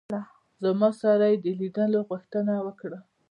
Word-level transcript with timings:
زما 0.63 0.89
سره 1.01 1.25
یې 1.31 1.37
د 1.43 1.45
لیدلو 1.59 1.99
غوښتنه 2.09 2.53
وکړه. 2.65 2.99